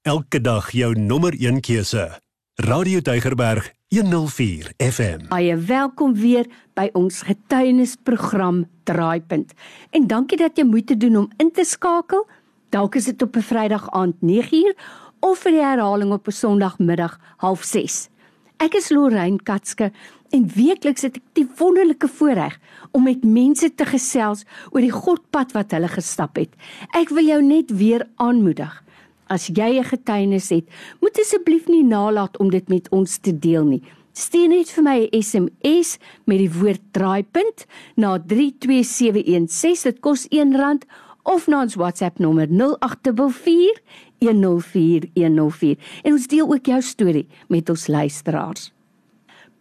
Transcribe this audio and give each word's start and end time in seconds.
Elke 0.00 0.40
dag 0.40 0.70
jou 0.72 0.94
nommer 0.96 1.34
1 1.36 1.58
keuse. 1.60 2.20
Radio 2.54 3.00
Deugerberg 3.00 3.66
104 3.88 4.72
FM. 4.76 5.26
Baie 5.28 5.56
welkom 5.56 6.14
weer 6.16 6.46
by 6.72 6.86
ons 6.96 7.18
getuienisprogram 7.28 8.62
Draaipunt. 8.88 9.52
En 9.92 10.06
dankie 10.08 10.38
dat 10.40 10.56
jy 10.56 10.64
moeite 10.64 10.96
doen 10.96 11.18
om 11.20 11.28
in 11.36 11.52
te 11.52 11.66
skakel. 11.68 12.24
Dalk 12.72 12.96
is 12.96 13.10
dit 13.12 13.22
op 13.22 13.36
'n 13.36 13.44
Vrydag 13.44 13.90
aand 13.90 14.16
9uur 14.24 14.72
of 15.20 15.38
vir 15.38 15.52
die 15.52 15.64
herhaling 15.68 16.12
op 16.12 16.26
'n 16.26 16.32
Sondagmiddag 16.32 17.20
06:30. 17.36 18.08
Ek 18.56 18.74
is 18.74 18.88
Lorraine 18.88 19.42
Katske 19.42 19.92
en 20.30 20.48
weekliks 20.54 21.02
het 21.02 21.16
ek 21.16 21.22
die 21.32 21.48
wonderlike 21.58 22.08
voorreg 22.08 22.58
om 22.90 23.02
met 23.02 23.24
mense 23.24 23.74
te 23.74 23.84
gesels 23.84 24.44
oor 24.70 24.80
die 24.80 24.92
Godpad 24.92 25.52
wat 25.52 25.70
hulle 25.70 25.88
gestap 25.88 26.36
het. 26.36 26.54
Ek 26.96 27.08
wil 27.08 27.24
jou 27.24 27.42
net 27.42 27.70
weer 27.70 28.08
aanmoedig. 28.16 28.82
As 29.30 29.46
jy 29.46 29.78
'n 29.78 29.84
getuienis 29.84 30.48
het, 30.50 30.66
moet 31.00 31.18
asseblief 31.18 31.68
nie 31.68 31.84
nalat 31.84 32.38
om 32.38 32.50
dit 32.50 32.68
met 32.68 32.88
ons 32.90 33.18
te 33.18 33.38
deel 33.38 33.64
nie. 33.64 33.82
Stuur 34.12 34.48
net 34.48 34.70
vir 34.70 34.82
my 34.82 35.08
'n 35.12 35.22
SMS 35.22 35.98
met 36.26 36.38
die 36.38 36.50
woord 36.50 36.82
draaipunt 36.90 37.66
na 37.96 38.18
32716. 38.18 39.82
Dit 39.82 40.00
kos 40.00 40.26
R1 40.28 40.82
of 41.22 41.46
na 41.46 41.62
ons 41.62 41.74
WhatsApp 41.74 42.18
nommer 42.18 42.48
0824 42.50 43.80
104104. 44.18 45.78
En 46.02 46.12
ons 46.12 46.26
deel 46.26 46.52
ook 46.52 46.66
jou 46.66 46.82
storie 46.82 47.28
met 47.48 47.70
ons 47.70 47.86
luisteraars 47.86 48.72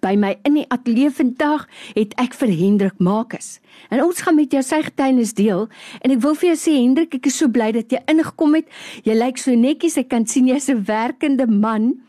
by 0.02 0.16
my 0.20 0.34
in 0.48 0.58
die 0.59 0.66
ateljee 0.73 1.12
vandag 1.13 1.66
het 1.95 2.13
ek 2.21 2.35
vir 2.39 2.52
Hendrik 2.55 2.99
Markus. 3.03 3.59
En 3.89 4.03
ons 4.03 4.22
gaan 4.22 4.38
met 4.38 4.52
jou 4.52 4.62
sy 4.66 4.81
getuienis 4.85 5.34
deel 5.38 5.67
en 6.02 6.16
ek 6.16 6.22
wil 6.23 6.38
vir 6.39 6.52
jou 6.52 6.58
sê 6.59 6.75
Hendrik, 6.77 7.16
ek 7.20 7.30
is 7.31 7.39
so 7.41 7.52
bly 7.52 7.72
dat 7.75 7.91
jy 7.91 8.02
ingekom 8.12 8.58
het. 8.59 8.67
Jy 9.08 9.17
lyk 9.17 9.41
so 9.41 9.55
netjies, 9.55 9.99
ek 10.02 10.09
kan 10.13 10.25
sien 10.25 10.48
jy's 10.48 10.70
'n 10.70 10.84
werkende 10.88 11.48
man. 11.48 12.02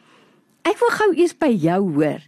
Ek 0.64 0.78
wil 0.80 0.92
gou 0.92 1.10
eers 1.16 1.34
by 1.34 1.50
jou 1.50 1.80
hoor. 1.94 2.20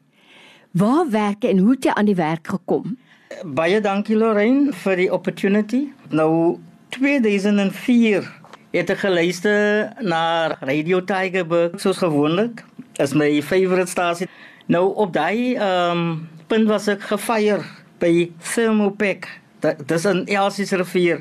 Waar 0.72 1.10
werk 1.10 1.44
jy 1.44 1.50
en 1.50 1.58
hoe 1.58 1.74
het 1.74 1.84
jy 1.84 1.92
aan 1.92 2.06
die 2.06 2.16
werk 2.16 2.46
gekom? 2.48 2.96
Baie 3.44 3.80
dankie 3.80 4.16
Lorraine 4.16 4.72
vir 4.72 4.96
die 4.96 5.12
opportunity. 5.12 5.88
Nou 6.10 6.58
2004 6.88 8.24
het 8.72 8.90
ek 8.90 9.02
geluister 9.04 9.92
na 10.00 10.56
Radio 10.60 11.02
Tigerberg 11.04 11.80
soos 11.80 12.00
gewoonlik. 12.00 12.64
Is 13.00 13.12
my 13.14 13.42
favourite 13.42 13.90
stasie. 13.90 14.28
Nou 14.72 14.94
op 14.94 15.12
daai 15.12 15.54
ehm 15.54 15.98
um, 15.98 16.28
punt 16.46 16.68
was 16.68 16.86
ek 16.88 17.02
gefeier 17.10 17.60
by 18.00 18.30
Thermopec. 18.40 19.26
Dit 19.60 19.90
is 19.90 20.06
'n 20.08 20.24
Elsies 20.24 20.72
rivier 20.72 21.20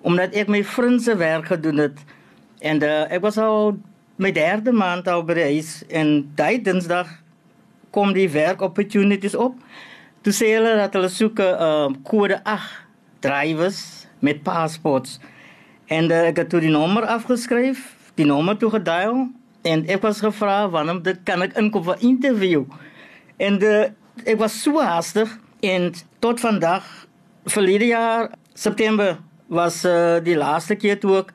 omdat 0.00 0.34
ek 0.34 0.48
my 0.48 0.62
vriend 0.64 1.02
se 1.02 1.16
werk 1.16 1.46
gedoen 1.46 1.76
het 1.76 1.98
en 2.58 2.82
uh, 2.82 3.10
ek 3.10 3.20
was 3.20 3.38
al 3.38 3.78
my 4.16 4.30
derde 4.32 4.72
maand 4.72 5.08
al 5.08 5.24
by 5.24 5.34
die 5.34 5.48
huis 5.54 5.82
en 5.88 6.30
daai 6.34 6.62
Dinsdag 6.62 7.08
kom 7.90 8.12
die 8.12 8.30
werk 8.30 8.62
opportunities 8.62 9.34
op. 9.34 9.54
Toe 10.22 10.32
sê 10.32 10.54
hulle 10.54 10.76
dat 10.76 10.94
hulle 10.94 11.08
soek 11.08 11.38
'n 11.38 11.58
uh, 11.66 11.88
kode 12.02 12.44
8 12.44 12.86
drivers 13.18 14.06
met 14.18 14.42
paspoorts. 14.42 15.18
En 15.86 16.10
uh, 16.10 16.28
ek 16.30 16.36
het 16.36 16.48
toe 16.48 16.60
die 16.60 16.70
nommer 16.70 17.06
afgeskryf, 17.06 17.94
die 18.14 18.26
nommer 18.26 18.56
toe 18.56 18.70
gedial 18.70 19.26
en 19.62 19.86
ek 19.86 20.02
was 20.02 20.20
gevra 20.20 20.68
wanneer 20.70 21.02
dit 21.02 21.22
kan 21.24 21.42
ek 21.42 21.56
inkom 21.56 21.84
vir 21.84 21.96
interview. 22.00 22.64
En 23.36 23.58
de, 23.58 23.90
ek 24.24 24.38
was 24.38 24.62
so 24.62 24.82
haastig 24.82 25.30
en 25.60 25.92
tot 26.18 26.40
vandag 26.40 26.86
verlede 27.48 27.86
jaar 27.86 28.30
September 28.54 29.18
was 29.46 29.84
uh, 29.84 30.18
die 30.22 30.36
laaste 30.36 30.76
keer 30.76 30.98
toe 31.00 31.22
ek 31.22 31.32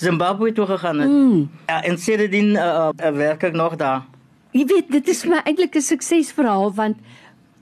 Zimbabwe 0.00 0.52
toe 0.56 0.66
gegaan 0.66 1.02
het. 1.02 1.10
Mm. 1.10 1.50
Ja, 1.68 1.82
en 1.84 1.98
sedertdien 1.98 2.54
uh, 2.56 2.88
uh, 2.88 3.10
werk 3.16 3.42
ek 3.50 3.56
nog 3.58 3.76
daar. 3.76 4.06
Jy 4.56 4.64
weet, 4.66 4.88
dit 4.90 5.08
is 5.12 5.24
my 5.28 5.42
eintlik 5.44 5.76
'n 5.76 5.84
suksesverhaal 5.84 6.72
want 6.74 6.96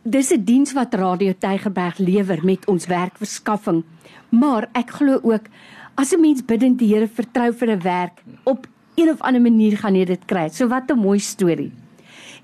dis 0.02 0.30
'n 0.32 0.44
diens 0.44 0.72
wat 0.72 0.94
Radio 0.94 1.34
Tygerberg 1.38 1.98
lewer 1.98 2.44
met 2.44 2.66
ons 2.66 2.86
werkverskaffing. 2.86 3.84
Maar 4.30 4.68
ek 4.72 4.91
glo 4.91 5.20
ook 5.22 5.50
as 5.94 6.14
'n 6.14 6.20
mens 6.20 6.44
bidend 6.44 6.78
die 6.78 6.94
Here 6.94 7.08
vertrou 7.08 7.52
vir 7.52 7.68
'n 7.68 7.82
werk 7.82 8.22
op 8.44 8.66
een 8.98 9.10
of 9.10 9.20
ander 9.22 9.42
manier 9.42 9.78
gaan 9.78 9.94
jy 9.94 10.04
dit 10.09 10.25
kry. 10.26 10.48
So 10.50 10.69
wat 10.69 10.91
'n 10.91 10.98
mooi 10.98 11.19
storie. 11.19 11.72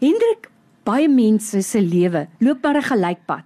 Hendrik, 0.00 0.50
baie 0.84 1.08
mense 1.08 1.62
se 1.62 1.80
lewe 1.80 2.28
loop 2.38 2.62
maar 2.62 2.76
'n 2.76 2.82
gelykpad. 2.82 3.44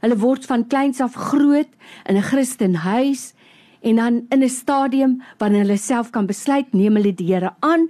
Hulle 0.00 0.16
word 0.16 0.46
van 0.46 0.66
kleins 0.66 1.00
af 1.00 1.14
groot 1.14 1.68
in 2.08 2.16
'n 2.16 2.22
Christenhuis 2.22 3.34
en 3.80 3.96
dan 3.96 4.26
in 4.28 4.42
'n 4.42 4.48
stadium 4.48 5.22
wanneer 5.38 5.64
hulle 5.64 5.76
self 5.76 6.10
kan 6.10 6.26
besluit 6.26 6.72
neem 6.72 6.96
hulle 6.96 7.14
die 7.14 7.34
Here 7.34 7.54
aan 7.60 7.88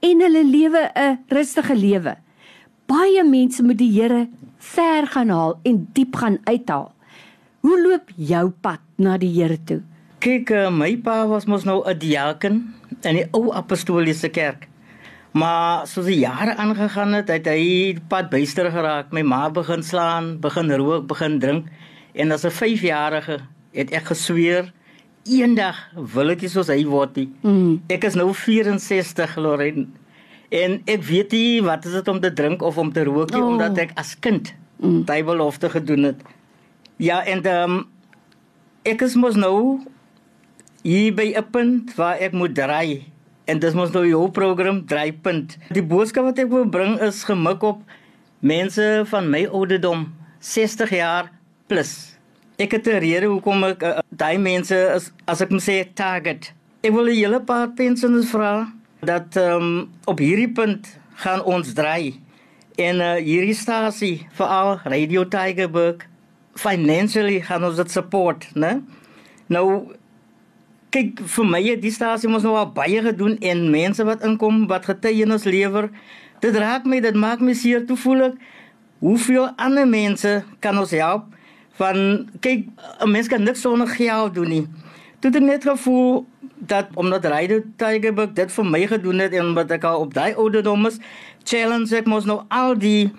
en 0.00 0.20
hulle 0.20 0.44
lewe 0.44 0.90
'n 0.94 1.18
rustige 1.28 1.76
lewe. 1.76 2.16
Baie 2.86 3.24
mense 3.24 3.62
moet 3.62 3.78
die 3.78 4.00
Here 4.00 4.28
ver 4.58 5.06
gaan 5.06 5.28
haal 5.28 5.58
en 5.62 5.88
diep 5.92 6.16
gaan 6.16 6.38
uithaal. 6.44 6.92
Hoe 7.60 7.82
loop 7.82 8.10
jou 8.16 8.50
pad 8.50 8.80
na 8.96 9.18
die 9.18 9.42
Here 9.42 9.58
toe? 9.64 9.82
Kyk, 10.22 10.52
uh, 10.54 10.70
my 10.70 10.94
pa 11.02 11.24
was 11.26 11.48
mos 11.50 11.64
nou 11.66 11.82
'n 11.82 11.98
diaken 11.98 12.74
in 13.02 13.14
die 13.18 13.26
ou 13.32 13.50
apostoliese 13.50 14.28
kerk. 14.30 14.68
Maar 15.32 15.86
soos 15.86 16.04
die 16.04 16.18
jare 16.18 16.54
aangegaan 16.54 17.12
het, 17.12 17.28
het 17.28 17.46
hy 17.46 17.98
pad 18.08 18.30
byster 18.30 18.70
geraak. 18.70 19.10
My 19.12 19.22
ma 19.22 19.50
begin 19.50 19.82
slaan, 19.82 20.38
begin 20.40 20.70
rook, 20.70 21.06
begin 21.06 21.38
drink 21.38 21.66
en 22.12 22.32
as 22.32 22.44
'n 22.44 22.50
5-jarige 22.50 23.40
het 23.72 23.90
ek 23.90 24.04
gesweer 24.04 24.72
eendag 25.24 25.76
wil 25.94 26.30
ek 26.30 26.46
soos 26.46 26.68
hy 26.68 26.84
word. 26.84 27.16
Mm. 27.42 27.82
Ek 27.88 28.04
is 28.04 28.14
nou 28.14 28.32
64, 28.34 29.36
Lorraine. 29.36 29.86
En 30.50 30.82
ek 30.84 31.02
weet 31.02 31.32
nie 31.32 31.62
wat 31.62 31.84
is 31.84 31.92
dit 31.92 32.08
om 32.08 32.20
te 32.20 32.32
drink 32.32 32.62
of 32.62 32.78
om 32.78 32.92
te 32.92 33.04
rook 33.04 33.30
nie 33.32 33.42
oh. 33.42 33.48
omdat 33.48 33.78
ek 33.78 33.90
as 33.94 34.18
kind 34.18 34.54
mm. 34.78 35.04
Bybelofte 35.04 35.70
gedoen 35.70 36.02
het. 36.02 36.22
Ja, 36.96 37.24
en 37.24 37.46
um, 37.46 37.86
ek 38.82 39.02
is 39.02 39.14
mos 39.14 39.34
nou 39.34 39.80
hier 40.82 41.14
by 41.14 41.32
'n 41.36 41.50
punt 41.50 41.94
waar 41.94 42.18
ek 42.18 42.32
moet 42.32 42.54
draai 42.54 43.12
en 43.44 43.58
dis 43.58 43.74
mos 43.74 43.92
nou 43.92 44.04
jou 44.06 44.30
program 44.30 44.84
draaipunt. 44.86 45.56
Die 45.70 45.82
boodskap 45.82 46.24
wat 46.24 46.38
ek 46.38 46.50
wil 46.50 46.66
bring 46.66 46.98
is 47.00 47.24
gemik 47.24 47.62
op 47.62 47.82
mense 48.40 49.04
van 49.06 49.30
my 49.30 49.46
ouderdom, 49.46 50.12
60 50.40 50.90
jaar 50.90 51.30
plus. 51.66 52.16
Ek 52.58 52.72
het 52.72 52.86
'n 52.86 52.98
rede 52.98 53.26
hoekom 53.26 53.64
ek 53.64 53.82
uh, 53.82 53.98
daai 54.10 54.38
mense 54.38 54.74
is, 54.74 55.10
as 55.26 55.40
ek 55.40 55.50
moet 55.50 55.62
sê 55.62 55.84
target. 55.94 56.52
Ek 56.82 56.92
wil 56.92 57.06
'n 57.06 57.14
hele 57.14 57.40
paar 57.40 57.68
pensionaars 57.68 58.30
vra 58.30 58.72
dat 59.00 59.36
um, 59.36 59.88
op 60.06 60.18
hierdie 60.18 60.52
punt 60.52 60.98
gaan 61.14 61.42
ons 61.42 61.72
draai 61.74 62.20
en 62.76 63.00
uh, 63.00 63.14
hierdie 63.18 63.54
stasie 63.54 64.26
veral 64.32 64.80
Radio 64.84 65.24
Tigerberg 65.28 66.06
financially 66.54 67.40
gaan 67.40 67.64
ons 67.64 67.76
dit 67.76 67.90
support, 67.90 68.48
né? 68.54 68.82
Nou 69.46 69.92
kyk 70.92 71.22
vir 71.34 71.46
my 71.48 71.60
het 71.64 71.80
die 71.82 71.92
stasie 71.94 72.30
mos 72.30 72.44
nou 72.46 72.54
al 72.60 72.68
baie 72.76 73.00
gedoen 73.04 73.38
en 73.40 73.70
mense 73.72 74.04
wat 74.04 74.24
inkom 74.26 74.66
wat 74.70 74.88
getuienis 74.90 75.46
lewer. 75.48 75.88
Dit 76.44 76.56
raak 76.58 76.84
my 76.88 77.00
dit 77.00 77.16
maak 77.16 77.40
my 77.40 77.54
seer. 77.56 77.86
Toe 77.86 77.96
voel 77.96 78.26
ek 78.28 78.40
hoeveel 79.02 79.48
ander 79.56 79.88
mense 79.88 80.42
kan 80.60 80.78
ons 80.78 80.92
help? 80.96 81.30
Van 81.80 82.28
kyk 82.44 82.68
'n 83.00 83.10
mens 83.10 83.28
kan 83.28 83.42
niks 83.42 83.60
sonder 83.60 83.88
geld 83.88 84.34
doen 84.34 84.48
nie. 84.48 84.66
Toe 85.20 85.30
het 85.30 85.42
net 85.42 85.64
gevoel 85.64 86.26
dat 86.66 86.86
omdat 86.94 87.24
Ryde 87.24 87.62
Tigerberg 87.76 88.32
dit 88.32 88.52
vir 88.52 88.64
my 88.64 88.86
gedoen 88.86 89.18
het 89.18 89.32
en 89.32 89.50
omdat 89.50 89.70
ek 89.70 89.84
al 89.84 90.04
op 90.04 90.14
daai 90.14 90.34
ouderdom 90.34 90.86
is 90.86 90.98
challenge 91.44 91.96
ek 91.96 92.06
mos 92.06 92.26
nou 92.28 92.42
al 92.48 92.76
die 92.78 93.10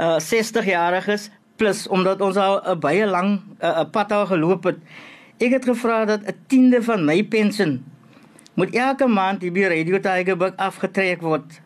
uh, 0.00 0.16
60 0.18 0.64
jariges 0.64 1.28
plus 1.60 1.84
omdat 1.88 2.20
ons 2.24 2.36
al 2.36 2.60
'n 2.62 2.70
uh, 2.72 2.78
baie 2.80 3.06
lang 3.06 3.40
uh, 3.60 3.84
pad 3.92 4.12
al 4.12 4.26
geloop 4.26 4.64
het 4.64 4.78
Ek 5.42 5.56
het 5.56 5.64
gevra 5.66 6.04
dat 6.06 6.22
'n 6.22 6.38
tiende 6.46 6.82
van 6.82 7.04
my 7.04 7.24
pensioen 7.24 7.84
moet 8.54 8.74
elke 8.74 9.06
maand 9.06 9.42
hier 9.42 9.52
by 9.52 9.62
Radio 9.62 9.98
Tigerberg 9.98 10.56
afgetrek 10.56 11.20
word. 11.20 11.60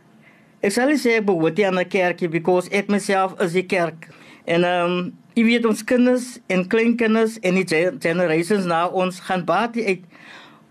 Ek 0.61 0.73
sal 0.73 0.88
sê 0.96 1.19
ek 1.19 1.26
behoort 1.26 1.61
aan 1.61 1.78
'n 1.78 1.88
kerkie 1.88 2.28
because 2.28 2.70
ek 2.70 2.88
myself 2.88 3.34
is 3.40 3.55
'n 3.55 3.67
kerk. 3.67 4.08
En 4.44 4.64
ehm 4.64 4.90
um, 4.90 5.14
jy 5.34 5.44
weet 5.44 5.67
ons 5.67 5.84
kinders 5.84 6.38
en 6.46 6.67
kleinkinders 6.67 7.38
en 7.40 7.55
die 7.55 7.67
generations 8.00 8.64
na 8.64 8.87
ons 8.88 9.20
gaan 9.20 9.44
baie 9.44 9.87
uit. 9.87 10.05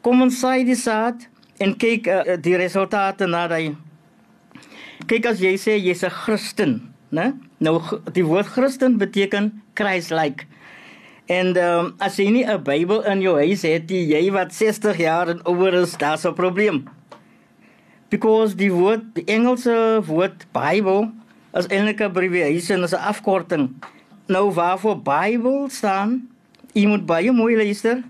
Kom 0.02 0.22
ons 0.22 0.40
sê 0.40 0.64
die 0.66 0.76
saad 0.76 1.28
en 1.58 1.78
kyk 1.78 2.08
uh, 2.08 2.38
die 2.42 2.56
resultate 2.56 3.28
na 3.28 3.48
daai. 3.48 3.76
Kyk 5.06 5.26
as 5.26 5.40
jy 5.40 5.58
sê 5.58 5.78
jy's 5.78 6.04
'n 6.04 6.10
Christen, 6.10 6.94
né? 7.12 7.34
Nou 7.60 7.82
die 8.14 8.26
woord 8.26 8.48
Christen 8.48 8.98
beteken 8.98 9.62
Christ-like. 9.74 10.46
En 11.26 11.56
um, 11.58 11.94
as 11.98 12.20
jy 12.22 12.30
nie 12.30 12.46
'n 12.46 12.62
Bybel 12.62 13.02
in 13.10 13.22
jou 13.22 13.36
huis 13.38 13.62
het, 13.66 13.88
die, 13.88 14.06
jy 14.14 14.32
wat 14.32 14.54
60 14.54 14.98
jaar 14.98 15.28
en 15.28 15.42
ouer 15.46 15.74
is, 15.74 15.98
daar's 15.98 16.26
'n 16.26 16.34
probleem. 16.34 16.86
Because 18.10 18.56
die 18.56 18.72
woord, 18.72 19.02
die 19.14 19.26
Engelse 19.26 20.02
woord 20.06 20.46
Bybel 20.54 21.10
is 21.54 21.68
eintlik 21.68 22.00
'n 22.00 22.04
abbreviation, 22.04 22.84
is 22.84 22.94
'n 22.94 23.02
afkorting. 23.02 23.74
Nou 24.28 24.52
waarvoor 24.52 25.02
Bybel 25.02 25.70
staan, 25.70 26.30
jy 26.74 26.86
moet 26.88 27.06
baie 27.06 27.32
mooi 27.32 27.56
luister. 27.56 28.04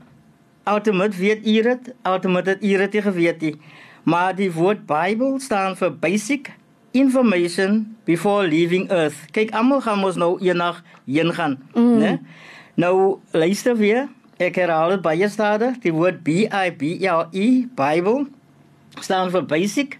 Outomat 0.63 1.15
weet 1.17 1.45
jy 1.45 1.61
dit, 1.61 1.93
outomat 2.01 2.45
het 2.45 2.61
jy 2.61 2.77
dit 2.77 3.03
geweet 3.03 3.41
nie. 3.41 3.55
Maar 4.03 4.35
die 4.35 4.51
woord 4.51 4.85
Bybel 4.85 5.39
staan 5.39 5.75
vir 5.75 5.91
basic 5.91 6.51
information 6.91 7.95
before 8.03 8.47
leaving 8.47 8.91
earth. 8.91 9.15
Kyk, 9.31 9.51
almal 9.51 9.81
gaan 9.81 9.99
mos 9.99 10.15
nou 10.15 10.39
eendag 10.39 10.83
heen 11.05 11.33
gaan, 11.33 11.59
mm. 11.73 11.97
né? 11.99 12.19
Nou 12.75 13.19
luister 13.31 13.75
weer. 13.77 14.07
Ek 14.35 14.57
herhaal 14.59 14.97
dit 14.97 15.03
baie 15.03 15.27
stadig. 15.31 15.77
Die 15.83 15.93
woord 15.95 16.23
B 16.27 16.43
I 16.51 16.71
B 16.75 16.97
L 17.07 17.29
E 17.31 17.63
Bible 17.77 18.25
staan 19.03 19.31
vir 19.31 19.43
basic 19.47 19.97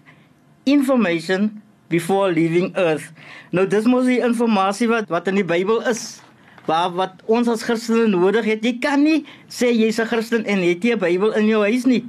information 0.68 1.62
before 1.88 2.32
leaving 2.32 2.72
earth. 2.76 3.08
Nou 3.52 3.66
dis 3.68 3.88
mos 3.88 4.08
die 4.08 4.20
inligting 4.20 4.92
wat 4.92 5.08
wat 5.12 5.28
in 5.32 5.40
die 5.40 5.46
Bybel 5.46 5.80
is. 5.88 6.20
Waar 6.68 6.92
wat 6.98 7.22
ons 7.30 7.48
as 7.48 7.64
Christene 7.64 8.10
nodig 8.12 8.44
het. 8.44 8.64
Jy 8.64 8.76
kan 8.82 9.04
nie 9.04 9.24
sê 9.48 9.72
jy's 9.72 10.00
'n 10.00 10.10
Christen 10.12 10.44
en 10.44 10.60
het 10.60 10.84
jy 10.84 10.92
'n 10.96 11.00
Bybel 11.00 11.32
in 11.32 11.46
jou 11.46 11.62
huis 11.62 11.86
nie. 11.86 12.04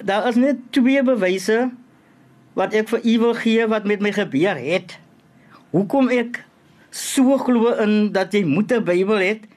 Daar 0.00 0.28
is 0.28 0.36
net 0.36 0.56
twee 0.70 1.02
bewyse 1.02 1.70
wat 2.54 2.72
ek 2.74 2.88
vir 2.88 3.00
u 3.04 3.18
wil 3.18 3.34
gee 3.34 3.66
wat 3.66 3.84
met 3.84 4.00
my 4.00 4.12
gebeur 4.12 4.56
het. 4.56 4.98
Hoekom 5.72 6.08
ek 6.08 6.44
so 6.90 7.36
glo 7.38 7.72
in 7.76 8.12
dat 8.12 8.32
jy 8.32 8.44
moet 8.44 8.72
'n 8.72 8.84
Bybel 8.84 9.18
hê? 9.20 9.51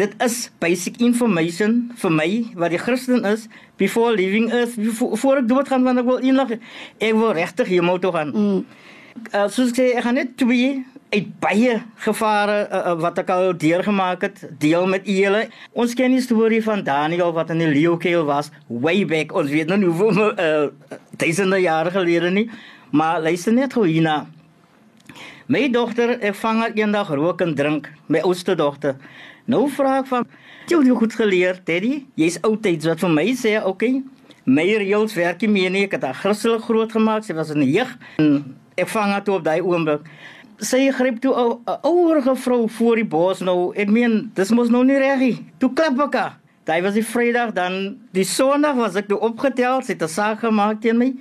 Dit 0.00 0.14
is 0.24 0.50
basic 0.58 0.96
information 1.04 1.90
vir 2.00 2.12
my 2.14 2.28
wat 2.56 2.72
die 2.72 2.80
Christen 2.80 3.26
is 3.28 3.44
before 3.76 4.14
leaving 4.16 4.48
earth 4.52 4.78
voor 4.96 5.42
ek 5.42 5.50
dood 5.50 5.68
gaan 5.68 5.84
want 5.84 6.00
ek 6.00 6.08
wil 6.08 6.22
eendag 6.24 6.54
ek 6.56 7.12
wil 7.12 7.34
regtig 7.36 7.68
hemel 7.74 8.00
toe 8.00 8.12
gaan. 8.14 8.32
Mm. 8.32 8.64
Uh, 9.32 9.44
soos 9.52 9.74
ek 9.74 9.76
sê, 9.76 9.86
ek 9.92 10.06
gaan 10.06 10.16
net 10.16 10.36
twee 10.40 10.80
uit 11.12 11.28
baie 11.42 11.74
gevare 12.00 12.58
uh, 12.72 12.94
wat 13.02 13.18
ek 13.20 13.30
al 13.34 13.50
deurgemaak 13.60 14.24
het 14.24 14.38
deel 14.62 14.86
met 14.88 15.04
julle. 15.08 15.44
Ons 15.76 15.92
ken 15.98 16.14
die 16.16 16.24
storie 16.24 16.62
van 16.64 16.84
Daniel 16.86 17.34
wat 17.36 17.52
in 17.52 17.60
die 17.60 17.68
leeukeel 17.68 18.24
was 18.28 18.48
way 18.68 19.04
back. 19.08 19.34
Ons 19.36 19.52
weet 19.52 19.68
nou 19.68 19.76
nie 19.82 19.90
hoeveel 19.92 20.32
uh, 20.32 20.70
duisende 21.20 21.60
jare 21.60 21.92
gelede 21.92 22.32
nie, 22.32 22.46
maar 22.96 23.20
luister 23.20 23.52
net 23.52 23.76
hoe 23.76 23.84
hierna. 23.90 24.22
My 25.52 25.66
dogter, 25.68 26.14
ek 26.24 26.38
vang 26.40 26.62
haar 26.64 26.76
eendag 26.78 27.12
rook 27.12 27.44
en 27.44 27.52
drink, 27.58 27.90
my 28.08 28.22
oudste 28.24 28.56
dogter. 28.56 28.96
Nou 29.44 29.68
vra 29.68 29.98
ek 29.98 30.06
van, 30.06 30.26
"Jy 30.68 30.78
het 30.78 30.96
goed 30.96 31.14
geleer, 31.14 31.62
Teddy? 31.64 32.06
Jy's 32.14 32.38
oudtyds 32.40 32.86
wat 32.86 33.00
vir 33.00 33.10
my 33.10 33.34
sê. 33.34 33.64
Okay, 33.64 34.02
my 34.44 34.64
reëls 34.64 35.14
werk 35.14 35.40
nie 35.40 35.50
meer 35.50 35.70
nie. 35.70 35.84
Ek 35.84 35.92
het 35.92 36.02
haar 36.02 36.14
Christelik 36.14 36.62
groot 36.62 36.92
gemaak. 36.92 37.24
Sy 37.24 37.34
was 37.34 37.50
in 37.50 37.60
die 37.60 37.72
jeug 37.72 37.98
en 38.18 38.56
ek 38.76 38.88
vang 38.88 39.10
haar 39.10 39.24
toe 39.24 39.34
op 39.34 39.44
daai 39.44 39.60
oomblik. 39.60 40.00
Sy 40.58 40.90
gryp 40.90 41.20
toe 41.20 41.34
'n 41.34 41.78
ouerige 41.82 42.36
vrou 42.36 42.68
voor 42.68 42.96
die 42.96 43.04
bos 43.04 43.40
nou. 43.40 43.72
Ek 43.76 43.88
meen, 43.88 44.30
dis 44.34 44.50
mos 44.50 44.68
nou 44.68 44.84
nie 44.84 44.98
reg 44.98 45.18
nie. 45.18 45.44
Toe 45.58 45.72
klap 45.72 45.98
ek 46.00 46.14
haar. 46.14 46.38
Daai 46.64 46.82
was 46.82 46.94
die 46.94 47.02
Vrydag, 47.02 47.52
dan 47.52 47.98
die 48.12 48.24
Sondag 48.24 48.76
was 48.76 48.94
ek 48.94 49.08
toe 49.08 49.18
opgetel, 49.18 49.82
sy 49.82 49.92
het 49.92 50.02
'n 50.02 50.08
saak 50.08 50.38
gemaak 50.40 50.80
teen 50.80 50.98
my. 50.98 51.14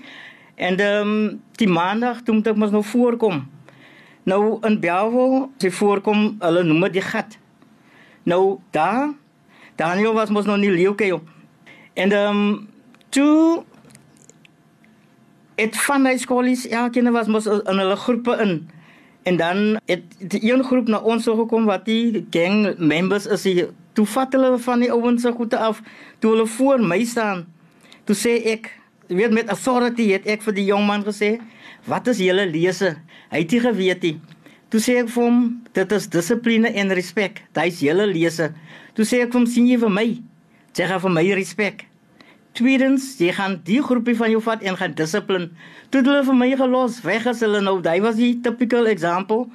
En 0.55 0.77
ehm 0.77 1.07
um, 1.07 1.41
die 1.57 1.67
Maandag 1.67 2.21
toe 2.21 2.35
moet 2.35 2.47
ek 2.47 2.55
mos 2.55 2.71
nou 2.71 2.83
voorkom. 2.83 3.47
Nou 4.23 4.59
in 4.61 4.79
Belwo, 4.79 5.49
sy 5.57 5.71
voorkom, 5.71 6.35
hulle 6.39 6.63
noem 6.63 6.81
dit 6.81 6.93
die 6.93 7.01
gat. 7.01 7.40
Nou 8.23 8.59
daar 8.69 9.09
Daniel 9.75 10.13
was 10.13 10.29
mos 10.29 10.45
nog 10.45 10.57
nie 10.57 10.71
leeuke 10.71 11.13
op. 11.13 11.29
En 11.93 12.11
ehm 12.11 12.37
um, 12.37 12.69
toe 13.09 13.63
het 15.55 15.77
van 15.77 16.01
my 16.01 16.17
skoolies 16.17 16.67
elkeen 16.67 17.11
was 17.11 17.27
mos 17.27 17.45
in 17.45 17.77
hulle 17.77 17.95
groepe 17.95 18.37
in. 18.41 18.69
En 19.23 19.37
dan 19.37 19.79
het 19.85 20.03
die 20.17 20.53
een 20.53 20.63
groep 20.63 20.87
na 20.87 20.97
ons 20.97 21.23
toe 21.23 21.35
gekom 21.35 21.65
wat 21.65 21.85
die 21.85 22.25
gang 22.29 22.77
members 22.77 23.25
is. 23.25 23.41
Die, 23.41 23.67
toe 23.93 24.05
vat 24.05 24.33
hulle 24.33 24.57
van 24.59 24.79
die 24.79 24.91
ouens 24.91 25.21
se 25.21 25.31
goede 25.31 25.57
af. 25.57 25.81
Toe 26.19 26.31
hulle 26.31 26.47
voor 26.47 26.81
my 26.81 27.03
staan. 27.05 27.45
Toe 28.03 28.15
sê 28.17 28.37
ek, 28.55 28.71
weet 29.07 29.33
met 29.33 29.49
authority 29.49 30.09
het 30.11 30.25
ek 30.25 30.41
vir 30.41 30.57
die 30.57 30.65
jong 30.65 30.85
man 30.87 31.05
gesê, 31.05 31.37
"Wat 31.85 32.07
is 32.07 32.17
julle 32.17 32.45
lese?" 32.49 32.97
Hy 33.29 33.37
het 33.37 33.51
nie 33.51 33.59
geweet 33.59 34.01
nie. 34.01 34.19
Toe 34.71 34.79
sê 34.79 34.97
ek 35.01 35.09
vir 35.11 35.23
hom, 35.23 35.61
"Dit 35.73 35.91
is 35.91 36.07
dissipline 36.07 36.67
en 36.73 36.89
respek. 36.89 37.43
Dis 37.53 37.81
julle 37.81 38.07
lese." 38.07 38.53
Toe 38.95 39.05
sê 39.05 39.21
ek 39.21 39.31
vir 39.31 39.39
hom, 39.39 39.47
"Sien 39.47 39.67
jy 39.67 39.77
vir 39.77 39.89
my?" 39.89 40.21
Sê 40.73 40.87
hy 40.87 40.99
vir 40.99 41.11
my 41.11 41.23
respek. 41.35 41.85
Tweedens, 42.53 43.17
jy 43.19 43.31
gaan 43.31 43.61
die 43.63 43.81
groepie 43.81 44.15
van 44.15 44.31
jou 44.31 44.41
vat 44.41 44.63
en 44.63 44.77
gaan 44.77 44.93
dissipline. 44.93 45.51
Toe 45.89 46.01
hulle 46.01 46.23
vir 46.23 46.35
my 46.35 46.55
gelos, 46.55 47.01
weg 47.03 47.27
as 47.27 47.39
hulle 47.39 47.61
nou, 47.61 47.81
daai 47.81 48.01
was 48.01 48.15
die 48.15 48.39
typical 48.43 48.87
example 48.87 49.49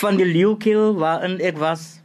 van 0.00 0.16
die 0.16 0.26
leeukill 0.26 0.94
waarin 0.98 1.40
ek 1.40 1.58
was. 1.58 2.00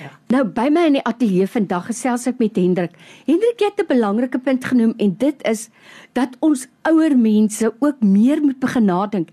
Ja. 0.00 0.10
Nou 0.32 0.42
by 0.44 0.66
my 0.74 0.88
in 0.90 0.98
die 0.98 1.04
ateljee 1.06 1.46
vandag 1.46 1.86
gesels 1.86 2.26
ek 2.26 2.40
met 2.42 2.56
Hendrik. 2.58 2.96
Hendrik 3.28 3.60
het 3.60 3.80
'n 3.80 3.86
belangrike 3.86 4.38
punt 4.38 4.64
genoem 4.64 4.94
en 4.98 5.14
dit 5.18 5.42
is 5.46 5.68
dat 6.12 6.36
ons 6.40 6.66
ouer 6.82 7.16
mense 7.16 7.72
ook 7.78 8.00
meer 8.00 8.40
moet 8.42 8.58
begin 8.58 8.84
nadink. 8.84 9.28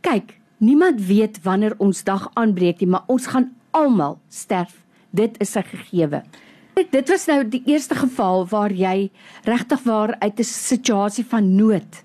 Kyk, 0.00 0.41
niemand 0.62 1.02
weet 1.06 1.42
wanneer 1.42 1.74
ons 1.82 2.04
dag 2.06 2.28
aanbreek 2.38 2.80
nie, 2.80 2.88
maar 2.94 3.04
ons 3.10 3.26
gaan 3.26 3.50
almal 3.74 4.20
sterf. 4.30 4.78
Dit 5.10 5.40
is 5.40 5.56
'n 5.56 5.62
gegewe. 5.62 6.22
Dit 6.90 7.08
was 7.08 7.26
nou 7.26 7.48
die 7.48 7.62
eerste 7.66 7.94
geval 7.94 8.46
waar 8.46 8.72
jy 8.72 9.10
regtig 9.44 9.82
waar 9.82 10.16
uit 10.18 10.38
'n 10.38 10.44
situasie 10.44 11.26
van 11.26 11.54
nood 11.54 12.04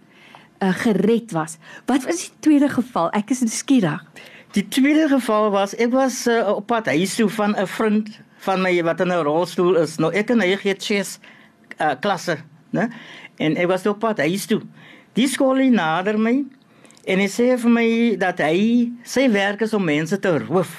uh, 0.59 0.74
gered 0.74 1.31
was. 1.31 1.57
Wat 1.86 2.04
was 2.04 2.15
die 2.15 2.33
tweede 2.39 2.69
geval? 2.69 3.09
Ek 3.12 3.30
is 3.30 3.39
nuuskierig. 3.39 4.04
Die 4.51 4.68
tweede 4.68 5.07
geval 5.07 5.51
was 5.51 5.75
ek 5.75 5.92
was 5.92 6.27
uh, 6.27 6.56
op 6.56 6.65
pad 6.68 6.86
huis 6.86 7.15
toe 7.15 7.30
van 7.30 7.56
'n 7.56 7.68
vriend 7.68 8.19
van 8.38 8.62
my 8.62 8.83
wat 8.83 9.00
in 9.00 9.07
'n 9.07 9.24
rolstoel 9.24 9.75
is. 9.75 9.98
Nou 9.98 10.13
ek 10.13 10.30
en 10.30 10.42
hy 10.42 10.57
het 10.62 10.83
chess 10.83 11.19
uh, 11.81 11.94
klasse, 12.00 12.38
né? 12.69 12.89
En 13.38 13.56
ek 13.56 13.68
was 13.68 13.86
op 13.86 14.00
pad 14.00 14.18
huis 14.18 14.45
toe. 14.45 14.62
Die 15.13 15.27
skool 15.27 15.69
nader 15.69 16.19
my 16.19 16.45
en 17.07 17.24
hy 17.24 17.27
sê 17.31 17.48
vir 17.57 17.71
my 17.71 17.88
dat 18.19 18.42
hy 18.44 18.92
sy 19.07 19.27
werk 19.31 19.63
is 19.63 19.74
om 19.74 19.86
mense 19.88 20.18
te 20.19 20.33
roof. 20.44 20.74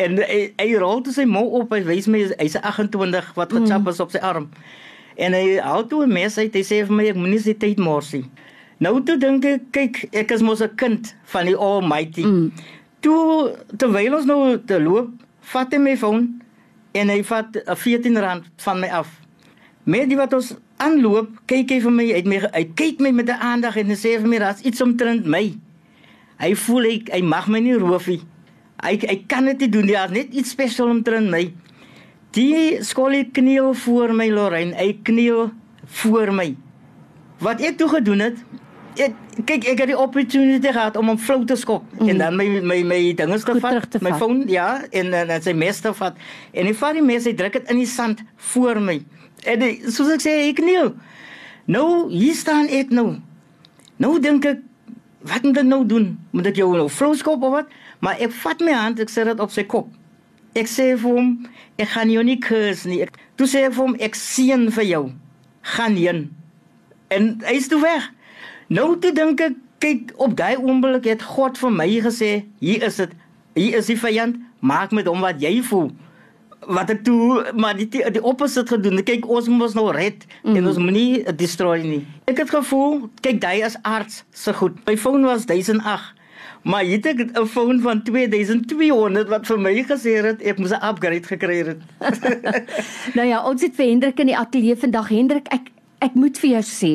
En 0.00 0.16
hy, 0.16 0.54
hy 0.56 0.68
rol 0.80 1.02
toe 1.04 1.12
sy 1.12 1.26
mou 1.28 1.44
op 1.60 1.74
hy 1.74 1.82
wys 1.84 2.06
my 2.08 2.22
hy's 2.38 2.56
28 2.56 3.34
wat 3.36 3.52
gechap 3.52 3.82
mm. 3.82 3.90
is 3.92 4.00
op 4.00 4.14
sy 4.14 4.22
arm. 4.24 4.48
En 5.20 5.34
hy 5.36 5.58
hou 5.60 5.82
toe 5.90 6.06
'n 6.06 6.12
mes 6.12 6.38
uit 6.38 6.54
hy 6.54 6.62
sê 6.64 6.84
vir 6.86 6.96
my 6.96 7.10
ek 7.10 7.18
moenie 7.18 7.42
sy 7.42 7.52
tyd 7.58 7.82
mors 7.82 8.14
nie 8.14 8.24
nou 8.80 8.96
toe 9.04 9.16
dink 9.20 9.44
ek 9.44 9.64
kyk 9.76 9.98
ek 10.16 10.32
is 10.32 10.42
mos 10.42 10.62
'n 10.64 10.76
kind 10.76 11.14
van 11.32 11.46
die 11.46 11.56
almighty. 11.56 12.24
Mm. 12.24 12.52
toe 13.00 13.56
terwyl 13.76 14.14
ons 14.14 14.26
nou 14.26 14.58
te 14.58 14.80
loop 14.80 15.08
vat 15.52 15.72
hy 15.72 15.78
my 15.78 15.96
foon 15.96 16.40
en 16.92 17.08
hy 17.08 17.22
vat 17.22 17.56
'n 17.56 17.76
14 17.76 18.18
rand 18.18 18.44
van 18.56 18.80
my 18.80 18.88
af. 18.88 19.08
Met 19.84 20.08
die 20.08 20.16
wat 20.16 20.32
ons 20.32 20.56
aanloop 20.80 21.38
kyk 21.46 21.76
hy 21.76 21.80
vir 21.84 21.94
my 21.94 22.08
uit 22.16 22.26
my 22.26 22.42
hy 22.48 22.64
kyk 22.74 23.00
my 23.00 23.12
met 23.12 23.28
'n 23.28 23.40
aandag 23.52 23.76
en 23.76 23.92
hy 23.92 23.98
sê 23.98 24.18
vir 24.18 24.28
my 24.28 24.38
daar's 24.42 24.64
iets 24.64 24.80
omtrent 24.80 25.26
my 25.26 25.54
hy 26.40 26.54
voel 26.54 26.84
hy, 26.88 26.96
hy 27.12 27.22
mag 27.22 27.48
my 27.48 27.60
nie 27.60 27.76
roof 27.76 28.08
nie 28.08 28.22
Hy 28.80 28.96
hy 29.04 29.16
kan 29.28 29.48
dit 29.50 29.66
nie 29.66 29.72
doen 29.72 29.86
nie. 29.88 29.96
Daar's 29.96 30.14
net 30.14 30.32
iets 30.36 30.54
spesiaal 30.54 30.92
omtrent 30.94 31.28
my. 31.32 31.44
Die 32.36 32.80
skolie 32.86 33.26
kniel 33.34 33.74
voor 33.84 34.14
my 34.16 34.30
Lorraine. 34.32 34.76
Hy 34.78 34.94
kniel 35.04 35.50
voor 36.00 36.32
my. 36.32 36.54
Wat 37.44 37.60
ek 37.64 37.76
toe 37.80 37.88
gedoen 37.90 38.24
het, 38.24 38.40
ek 38.96 39.44
kyk 39.46 39.66
ek 39.72 39.82
het 39.84 39.90
die 39.92 39.98
opportunity 39.98 40.72
gehad 40.72 40.96
om 40.96 41.12
hom 41.12 41.18
flou 41.18 41.44
te 41.44 41.56
skop 41.56 41.84
mm. 41.98 42.08
en 42.08 42.18
dan 42.18 42.36
my 42.36 42.46
my 42.60 42.80
my 42.82 43.00
dinge 43.16 43.38
gevat, 43.44 44.00
my 44.02 44.12
foon 44.18 44.42
ja 44.50 44.80
en 44.90 45.14
en, 45.14 45.30
en 45.30 45.42
sy 45.42 45.52
meester 45.52 45.94
vat 45.94 46.18
en 46.52 46.66
hy 46.66 46.74
vat 46.74 46.98
die 46.98 47.04
mes 47.04 47.28
hy 47.28 47.34
druk 47.38 47.58
dit 47.60 47.70
in 47.70 47.80
die 47.82 47.88
sand 47.88 48.24
voor 48.52 48.80
my. 48.82 49.00
En 49.48 49.62
die, 49.62 49.76
soos 49.88 50.10
ek 50.12 50.24
sê, 50.24 50.34
ek 50.50 50.58
kniel. 50.60 50.92
Nou, 51.70 52.10
hier 52.12 52.36
staan 52.36 52.68
ek 52.72 52.90
nou. 52.92 53.14
Nou 54.00 54.18
dink 54.20 54.44
ek 54.48 54.66
wat 55.28 55.44
moet 55.44 55.60
ek 55.60 55.68
nou 55.68 55.82
doen? 55.86 56.12
Moet 56.32 56.50
ek 56.52 56.60
jou 56.62 56.70
nou 56.72 56.88
flou 56.92 57.12
skop 57.16 57.42
of 57.44 57.54
wat? 57.58 57.72
Maar 58.00 58.20
ek 58.24 58.32
vat 58.40 58.62
my 58.64 58.76
hand, 58.76 59.00
ek 59.02 59.12
sit 59.12 59.28
dit 59.28 59.42
op 59.42 59.52
sy 59.52 59.66
kop. 59.68 59.90
Ek 60.56 60.68
sê 60.70 60.94
vir 60.98 61.18
hom, 61.18 61.34
ek 61.80 61.92
gaan 61.92 62.10
jou 62.12 62.22
nie 62.26 62.38
kus 62.42 62.86
nie. 62.88 63.02
Ek 63.04 63.18
toe 63.38 63.48
sê 63.48 63.66
ek 63.68 63.76
vir 63.76 63.84
hom, 63.84 63.96
ek 64.00 64.16
seën 64.18 64.66
vir 64.74 64.88
jou. 64.88 65.02
Gaan 65.76 65.98
heen. 66.00 66.24
En 67.12 67.34
hy 67.44 67.58
is 67.60 67.68
toe 67.70 67.82
weg. 67.82 68.08
Nou 68.70 68.92
toe 69.02 69.10
dink 69.10 69.40
ek, 69.42 69.56
kyk, 69.82 70.12
op 70.22 70.36
daai 70.38 70.54
oomblik 70.60 71.08
het 71.10 71.24
God 71.26 71.58
vir 71.58 71.72
my 71.74 71.88
gesê, 72.04 72.30
hier 72.62 72.84
is 72.86 73.00
dit. 73.02 73.16
Hier 73.58 73.80
is 73.80 73.88
die 73.90 73.96
vyand, 73.98 74.36
maak 74.62 74.94
met 74.94 75.08
hom 75.10 75.24
wat 75.26 75.40
jy 75.42 75.56
voel. 75.66 75.88
Wat 76.70 76.92
ek 76.92 77.00
toe 77.02 77.50
maar 77.58 77.74
die 77.74 77.88
die 77.90 78.22
opposite 78.22 78.76
gedoen. 78.76 79.02
Kyk, 79.02 79.26
ons 79.26 79.48
moet 79.50 79.74
nou 79.74 79.88
red 79.96 80.22
mm. 80.44 80.54
en 80.54 80.70
ons 80.70 80.78
moenie 80.78 81.24
destroy 81.34 81.80
nie. 81.82 82.04
Ek 82.30 82.44
het 82.44 82.54
gevoel, 82.54 83.08
kyk, 83.24 83.42
hy 83.42 83.64
is 83.66 83.74
arts, 83.82 84.22
se 84.30 84.54
goed. 84.54 84.78
My 84.86 84.94
foon 85.00 85.26
was 85.26 85.48
1008. 85.50 86.14
Maar 86.62 86.84
jy 86.84 87.00
het 87.02 87.34
'n 87.34 87.46
foon 87.50 87.80
van 87.80 88.02
2200 88.06 89.28
wat 89.28 89.46
vir 89.46 89.58
my 89.58 89.74
gesê 89.82 90.22
het 90.22 90.42
ek 90.42 90.58
moes 90.62 90.70
'n 90.70 90.84
upgrade 90.84 91.26
gekry 91.26 91.58
het. 91.66 91.82
nou 93.18 93.26
ja, 93.26 93.42
ons 93.42 93.62
het 93.62 93.74
vir 93.74 93.86
Hendrik 93.86 94.20
in 94.20 94.30
die 94.30 94.38
ateljee 94.38 94.76
vandag. 94.76 95.08
Hendrik, 95.08 95.48
ek 95.48 95.74
ek 96.00 96.16
moet 96.16 96.38
vir 96.40 96.50
jou 96.50 96.62
sê, 96.66 96.92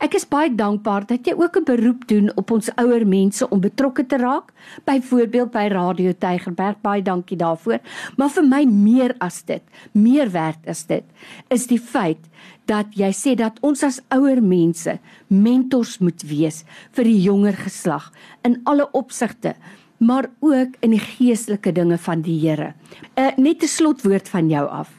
ek 0.00 0.14
is 0.14 0.26
baie 0.30 0.50
dankbaar 0.50 1.06
dat 1.10 1.26
jy 1.26 1.34
ook 1.34 1.56
'n 1.56 1.64
beroep 1.64 2.06
doen 2.08 2.30
op 2.36 2.50
ons 2.50 2.70
ouer 2.76 3.06
mense 3.06 3.48
om 3.50 3.60
betrokke 3.60 4.06
te 4.06 4.16
raak, 4.16 4.52
byvoorbeeld 4.84 5.50
by 5.50 5.68
Radio 5.68 6.12
Tygerberg. 6.12 6.80
Baie 6.82 7.02
dankie 7.02 7.36
daarvoor. 7.36 7.80
Maar 8.16 8.30
vir 8.30 8.44
my 8.44 8.64
meer 8.64 9.14
as 9.18 9.42
dit, 9.42 9.62
meer 9.92 10.30
werd 10.30 10.58
is 10.66 10.84
dit, 10.86 11.04
is 11.50 11.66
die 11.66 11.80
feit 11.80 12.20
dat 12.66 12.86
jy 12.94 13.12
sê 13.12 13.34
dat 13.36 13.58
ons 13.60 13.82
as 13.82 14.00
ouer 14.08 14.42
mense 14.42 14.98
mentors 15.28 15.98
moet 15.98 16.22
wees 16.22 16.64
vir 16.92 17.04
die 17.04 17.22
jonger 17.22 17.52
geslag 17.52 18.12
in 18.42 18.60
alle 18.64 18.88
opsigte 18.92 19.54
maar 19.98 20.26
ook 20.40 20.76
in 20.80 20.90
die 20.90 21.00
geestelike 21.00 21.72
dinge 21.72 21.98
van 21.98 22.22
die 22.22 22.38
Here. 22.40 22.74
Uh, 23.14 23.30
net 23.36 23.62
'n 23.62 23.66
slotwoord 23.66 24.28
van 24.28 24.48
jou 24.48 24.68
af. 24.68 24.90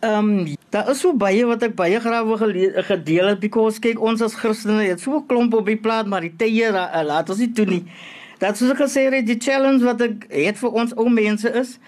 Ehm 0.00 0.38
um, 0.38 0.55
daar 0.70 0.90
is 0.90 1.00
so 1.00 1.14
baie 1.14 1.44
wat 1.46 1.62
ek 1.62 1.74
baie 1.78 2.00
graag 2.00 2.26
wil 2.26 2.38
gedeel 2.88 3.30
het 3.30 3.40
because 3.40 3.80
kyk 3.82 4.00
ons 4.02 4.22
as 4.22 4.34
Christene 4.34 4.82
het 4.82 5.00
so 5.00 5.18
'n 5.18 5.26
klomp 5.26 5.54
op 5.54 5.66
die 5.66 5.76
plaas 5.76 6.06
maar 6.06 6.20
die 6.20 6.34
tye 6.36 6.70
uh, 6.72 7.02
laat 7.04 7.30
ons 7.30 7.38
nie 7.38 7.52
toe 7.52 7.66
nie. 7.66 7.84
Dat 8.38 8.56
soos 8.56 8.70
ek 8.70 8.82
gesê 8.82 9.06
het 9.10 9.26
die 9.26 9.38
challenge 9.38 9.84
wat 9.84 10.00
ek 10.00 10.26
het 10.30 10.58
vir 10.58 10.70
ons 10.70 10.92
ou 10.96 11.08
mense 11.08 11.48
is 11.52 11.78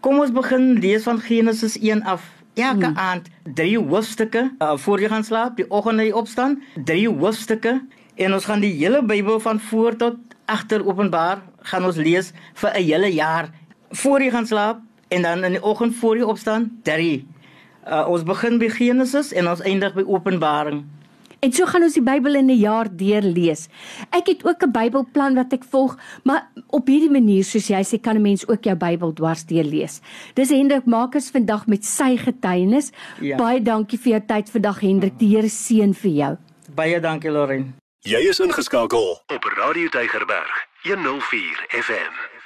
kom 0.00 0.18
ons 0.18 0.30
begin 0.30 0.80
lees 0.80 1.02
van 1.02 1.20
Genesis 1.20 1.78
1 1.78 2.02
af. 2.02 2.22
Elke 2.54 2.86
hmm. 2.86 2.96
aand 2.96 3.28
drie 3.54 3.78
hoofstukke 3.78 4.50
uh, 4.58 4.76
voor 4.76 5.00
jy 5.00 5.08
gaan 5.08 5.24
slaap, 5.24 5.56
die 5.56 5.70
oggend 5.70 6.00
jy 6.00 6.10
opstaan, 6.10 6.62
drie 6.74 7.08
hoofstukke 7.08 7.80
en 8.16 8.32
ons 8.34 8.44
gaan 8.44 8.60
die 8.60 8.74
hele 8.74 9.02
Bybel 9.02 9.40
van 9.40 9.60
voor 9.60 9.96
tot 9.96 10.16
agter 10.44 10.82
Openbaar 10.86 11.42
gaan 11.70 11.84
ons 11.84 11.96
lees 11.96 12.32
vir 12.54 12.70
'n 12.74 12.82
hele 12.82 13.14
jaar 13.14 13.50
voor 13.90 14.20
jy 14.20 14.30
gaan 14.30 14.46
slaap 14.46 14.80
en 15.08 15.22
dan 15.22 15.44
in 15.44 15.52
die 15.52 15.62
oggend 15.62 15.94
voor 15.96 16.16
jy 16.16 16.22
opstaan, 16.22 16.80
drie 16.82 17.26
Uh, 17.88 18.04
ons 18.12 18.22
begin 18.22 18.58
by 18.60 18.68
Genesis 18.68 19.32
en 19.32 19.48
ons 19.48 19.62
eindig 19.64 19.94
by 19.96 20.04
Openbaring. 20.04 20.82
En 21.40 21.52
so 21.54 21.68
gaan 21.70 21.86
ons 21.86 21.94
die 21.94 22.02
Bybel 22.02 22.34
in 22.34 22.50
'n 22.50 22.58
jaar 22.58 22.88
deurlees. 22.90 23.68
Ek 24.10 24.26
het 24.26 24.44
ook 24.44 24.62
'n 24.62 24.72
Bybelplan 24.72 25.34
wat 25.34 25.52
ek 25.52 25.64
volg, 25.64 25.96
maar 26.24 26.50
op 26.66 26.86
hierdie 26.86 27.10
manier 27.10 27.44
soos 27.44 27.68
jy 27.68 27.82
sê 27.82 28.00
kan 28.00 28.16
'n 28.16 28.22
mens 28.22 28.48
ook 28.48 28.64
jou 28.64 28.76
Bybel 28.76 29.12
dwars 29.12 29.44
deurlees. 29.44 30.00
Dis 30.34 30.50
Hendrik 30.50 30.84
Markus 30.84 31.30
vandag 31.30 31.66
met 31.66 31.84
sy 31.84 32.16
getuienis. 32.16 32.90
Ja. 33.20 33.36
Baie 33.36 33.62
dankie 33.62 33.98
vir 33.98 34.10
jou 34.12 34.22
tyd 34.26 34.50
vandag 34.50 34.80
Hendrik. 34.80 35.18
Die 35.18 35.36
Here 35.36 35.48
seën 35.48 35.94
vir 35.94 36.10
jou. 36.10 36.36
Baie 36.74 37.00
dankie 37.00 37.30
Lauren. 37.30 37.74
Jy 38.00 38.28
is 38.28 38.40
ingeskakel 38.40 39.22
op 39.34 39.44
Radio 39.44 39.88
Tygerberg 39.88 40.66
104 40.82 41.66
FM. 41.68 42.37